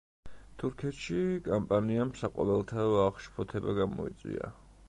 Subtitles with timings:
[0.61, 1.17] თურქეთში
[1.49, 4.55] კამპანიამ საყოველთაო აღშფოთება გამოიწვია.